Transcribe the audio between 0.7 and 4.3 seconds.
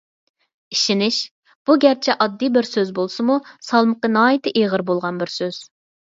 «ئىشىنىش»، بۇ گەرچە ئاددىي بىر سۆز بولسىمۇ، سالمىقى